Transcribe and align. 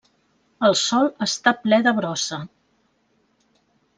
El 0.69 0.77
sòl 0.79 1.09
està 1.25 1.53
ple 1.67 1.79
de 1.87 1.95
brossa. 1.99 2.39